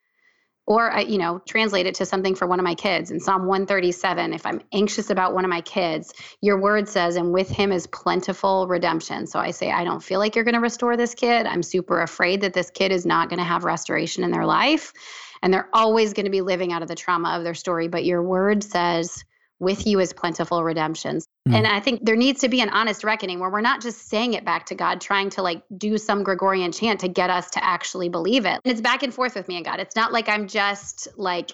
[0.67, 3.11] or I, you know translate it to something for one of my kids.
[3.11, 7.31] In psalm 137 if i'm anxious about one of my kids your word says and
[7.31, 9.27] with him is plentiful redemption.
[9.27, 11.45] So i say i don't feel like you're going to restore this kid.
[11.45, 14.93] I'm super afraid that this kid is not going to have restoration in their life.
[15.41, 17.87] And they're always going to be living out of the trauma of their story.
[17.87, 19.23] But your word says
[19.59, 21.27] with you is plentiful redemptions.
[21.47, 21.55] Mm.
[21.55, 24.33] And I think there needs to be an honest reckoning where we're not just saying
[24.33, 27.63] it back to God, trying to like do some Gregorian chant to get us to
[27.63, 28.59] actually believe it.
[28.63, 29.79] And it's back and forth with me and God.
[29.79, 31.51] It's not like I'm just like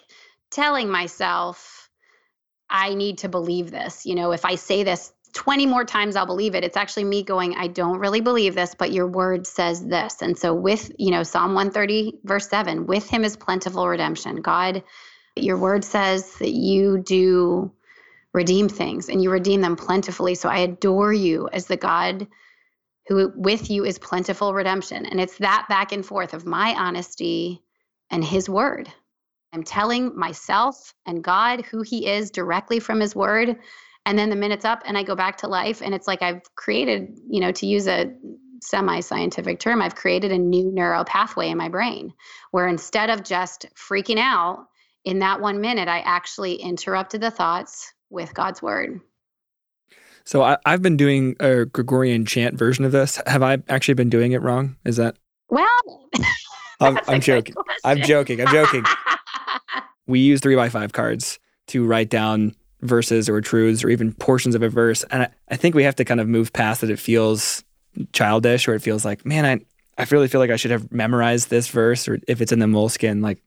[0.50, 1.90] telling myself,
[2.70, 4.06] I need to believe this.
[4.06, 6.64] You know, if I say this 20 more times I'll believe it.
[6.64, 10.22] It's actually me going, I don't really believe this, but your word says this.
[10.22, 14.38] And so with, you know, Psalm 130 verse 7, with him is plentiful redemption.
[14.38, 14.84] God,
[15.36, 17.72] your word says that you do
[18.34, 20.36] redeem things and you redeem them plentifully.
[20.36, 22.28] So I adore you as the God
[23.08, 25.06] who with you is plentiful redemption.
[25.06, 27.62] And it's that back and forth of my honesty
[28.10, 28.92] and his word.
[29.54, 33.58] I'm telling myself and God who he is directly from his word.
[34.06, 35.82] And then the minute's up and I go back to life.
[35.82, 38.14] And it's like I've created, you know, to use a
[38.62, 42.14] semi scientific term, I've created a new neural pathway in my brain
[42.52, 44.68] where instead of just freaking out
[45.04, 49.00] in that one minute, I actually interrupted the thoughts, with God's word.
[50.24, 53.20] So I, have been doing a Gregorian chant version of this.
[53.26, 54.76] Have I actually been doing it wrong?
[54.86, 55.18] Is that?
[55.50, 55.68] Well,
[56.80, 57.56] I'm, I'm joking.
[57.84, 58.40] I'm joking.
[58.40, 58.86] I'm joking.
[60.08, 64.56] we use three by five cards to write down verses or truths or even portions
[64.56, 65.04] of a verse.
[65.06, 66.90] And I, I think we have to kind of move past that.
[66.90, 67.64] It feels
[68.14, 71.50] childish or it feels like, man, I, I really feel like I should have memorized
[71.50, 73.42] this verse or if it's in the moleskin, like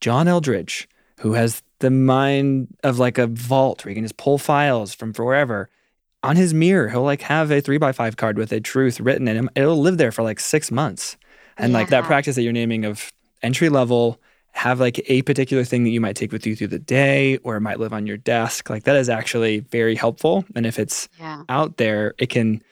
[0.00, 0.86] John Eldredge,
[1.20, 5.12] who has the mind of like a vault where you can just pull files from
[5.12, 5.68] forever.
[6.22, 9.28] On his mirror, he'll like have a three by five card with a truth written
[9.28, 9.50] in him.
[9.54, 11.16] It'll live there for like six months.
[11.58, 11.78] And yeah.
[11.78, 14.20] like that practice that you're naming of entry level,
[14.52, 17.56] have like a particular thing that you might take with you through the day or
[17.56, 18.70] it might live on your desk.
[18.70, 20.44] Like that is actually very helpful.
[20.54, 21.42] And if it's yeah.
[21.48, 22.62] out there, it can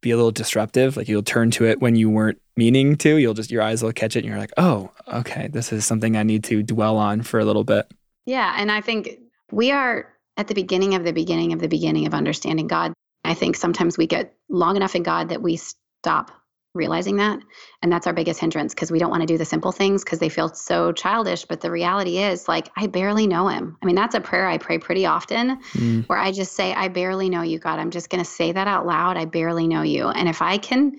[0.00, 0.96] be a little disruptive.
[0.96, 3.16] Like you'll turn to it when you weren't meaning to.
[3.16, 6.16] You'll just, your eyes will catch it and you're like, oh, okay, this is something
[6.16, 7.86] I need to dwell on for a little bit.
[8.26, 8.54] Yeah.
[8.56, 9.18] And I think
[9.50, 12.92] we are at the beginning of the beginning of the beginning of understanding God.
[13.24, 16.30] I think sometimes we get long enough in God that we stop
[16.76, 17.40] realizing that.
[17.82, 20.18] And that's our biggest hindrance because we don't want to do the simple things because
[20.18, 21.44] they feel so childish.
[21.44, 23.76] But the reality is, like, I barely know him.
[23.82, 26.06] I mean, that's a prayer I pray pretty often mm.
[26.06, 27.78] where I just say, I barely know you, God.
[27.78, 29.16] I'm just going to say that out loud.
[29.16, 30.08] I barely know you.
[30.08, 30.96] And if I can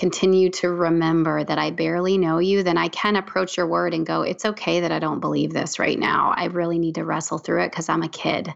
[0.00, 4.06] continue to remember that I barely know you, then I can approach your word and
[4.06, 6.32] go, it's okay that I don't believe this right now.
[6.34, 8.52] I really need to wrestle through it because I'm a kid.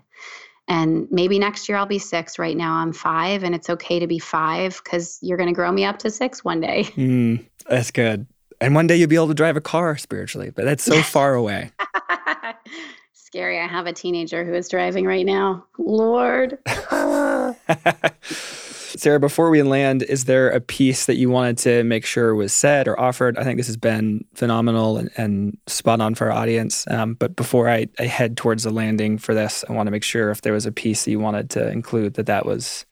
[0.69, 2.39] And maybe next year I'll be six.
[2.39, 5.71] Right now I'm five, and it's okay to be five because you're going to grow
[5.71, 6.85] me up to six one day.
[6.97, 8.27] Mm, that's good.
[8.63, 11.35] And one day you'll be able to drive a car spiritually, but that's so far
[11.43, 11.71] away.
[13.13, 13.61] Scary.
[13.61, 15.67] I have a teenager who is driving right now.
[15.77, 16.59] Lord.
[18.97, 22.53] Sara, before we land, is there a piece that you wanted to make sure was
[22.53, 23.37] said or offered?
[23.37, 26.87] I think this has been phenomenal and, and spot on for our audience.
[26.89, 30.05] Um, but before I, I head towards the landing for this, I want to make
[30.05, 32.87] sure if there was a piece that you wanted to include, that that was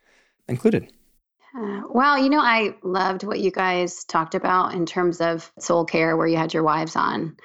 [0.49, 0.93] included.
[1.57, 5.85] Uh, well, you know, I loved what you guys talked about in terms of soul
[5.85, 7.37] care, where you had your wives on.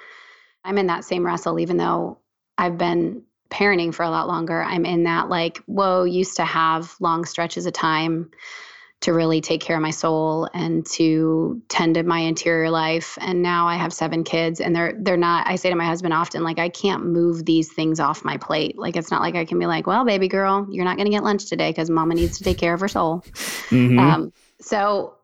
[0.64, 2.18] I'm in that same wrestle, even though
[2.56, 4.62] I've been parenting for a lot longer.
[4.62, 8.30] I'm in that, like, whoa, used to have long stretches of time
[9.00, 13.42] to really take care of my soul and to tend to my interior life and
[13.42, 16.42] now i have seven kids and they're they're not i say to my husband often
[16.42, 19.58] like i can't move these things off my plate like it's not like i can
[19.58, 22.38] be like well baby girl you're not going to get lunch today because mama needs
[22.38, 23.20] to take care of her soul
[23.70, 23.98] mm-hmm.
[23.98, 25.14] um, so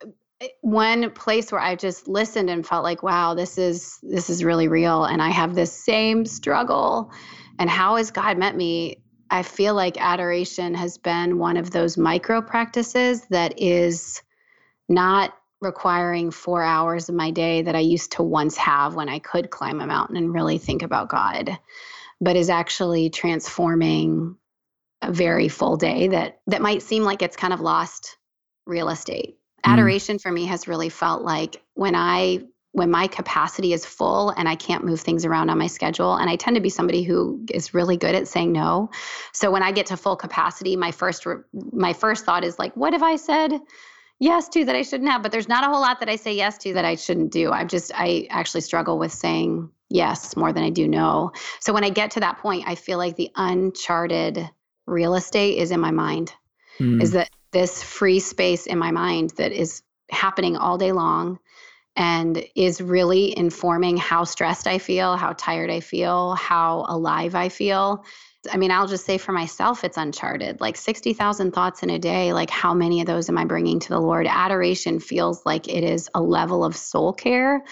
[0.40, 4.44] eh, one place where i just listened and felt like wow this is this is
[4.44, 7.10] really real and i have this same struggle
[7.58, 8.98] and how has god met me
[9.30, 14.22] I feel like adoration has been one of those micro practices that is
[14.88, 19.18] not requiring four hours of my day that I used to once have when I
[19.18, 21.58] could climb a mountain and really think about God,
[22.20, 24.36] but is actually transforming
[25.02, 28.16] a very full day that that might seem like it's kind of lost
[28.66, 29.36] real estate.
[29.64, 29.72] Mm.
[29.72, 30.20] Adoration mm.
[30.20, 32.44] for me has really felt like when I
[32.74, 36.16] when my capacity is full and I can't move things around on my schedule.
[36.16, 38.90] And I tend to be somebody who is really good at saying no.
[39.32, 41.24] So when I get to full capacity, my first
[41.72, 43.52] my first thought is like, what have I said
[44.18, 45.22] yes to that I shouldn't have?
[45.22, 47.52] But there's not a whole lot that I say yes to that I shouldn't do.
[47.52, 51.30] I'm just I actually struggle with saying yes more than I do no.
[51.60, 54.50] So when I get to that point, I feel like the uncharted
[54.86, 56.32] real estate is in my mind.
[56.80, 57.00] Mm.
[57.00, 61.38] Is that this free space in my mind that is happening all day long
[61.96, 67.48] and is really informing how stressed I feel, how tired I feel, how alive I
[67.48, 68.04] feel.
[68.52, 70.60] I mean, I'll just say for myself, it's uncharted.
[70.60, 73.88] Like 60,000 thoughts in a day, like how many of those am I bringing to
[73.88, 74.26] the Lord?
[74.28, 77.62] Adoration feels like it is a level of soul care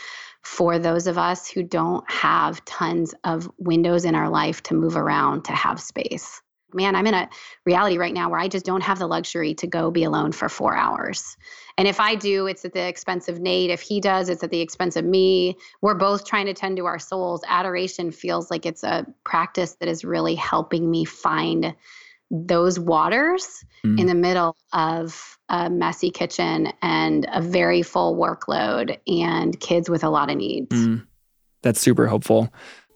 [0.42, 4.96] for those of us who don't have tons of windows in our life to move
[4.96, 6.40] around to have space
[6.74, 7.28] man, I'm in a
[7.64, 10.48] reality right now where I just don't have the luxury to go be alone for
[10.48, 11.36] four hours.
[11.78, 13.70] And if I do, it's at the expense of Nate.
[13.70, 15.56] If he does, it's at the expense of me.
[15.80, 17.42] We're both trying to tend to our souls.
[17.46, 21.74] Adoration feels like it's a practice that is really helping me find
[22.30, 23.98] those waters mm.
[23.98, 30.02] in the middle of a messy kitchen and a very full workload and kids with
[30.02, 30.74] a lot of needs.
[30.74, 31.06] Mm.
[31.62, 32.52] That's super helpful.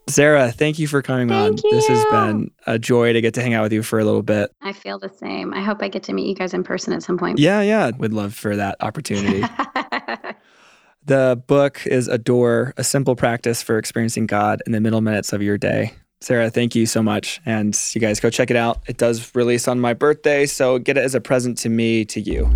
[0.09, 1.57] Sara, thank you for coming thank on.
[1.63, 1.71] You.
[1.71, 4.23] This has been a joy to get to hang out with you for a little
[4.23, 4.51] bit.
[4.61, 5.53] I feel the same.
[5.53, 7.39] I hope I get to meet you guys in person at some point.
[7.39, 7.91] Yeah, yeah.
[7.97, 9.41] Would love for that opportunity.
[11.05, 15.41] the book is Adore, a simple practice for experiencing God in the middle minutes of
[15.41, 15.93] your day.
[16.21, 17.41] Sara, thank you so much.
[17.45, 18.81] And you guys go check it out.
[18.87, 22.21] It does release on my birthday, so get it as a present to me, to
[22.21, 22.49] you.